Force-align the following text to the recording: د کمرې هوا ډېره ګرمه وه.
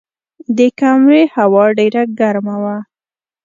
د 0.57 0.59
کمرې 0.79 1.23
هوا 1.35 1.65
ډېره 1.77 2.01
ګرمه 2.19 2.55
وه. 2.63 2.77